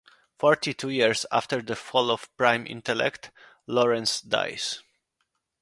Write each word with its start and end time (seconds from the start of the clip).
Forty-two 0.39 0.89
years 0.89 1.27
after 1.31 1.61
the 1.61 1.75
fall 1.75 2.09
of 2.09 2.35
Prime 2.35 2.65
Intellect, 2.65 3.29
Lawrence 3.67 4.19
dies. 4.19 4.81